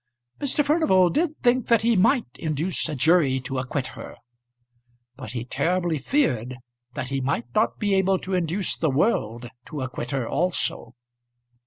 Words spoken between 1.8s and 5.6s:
he might induce a jury to acquit her; but he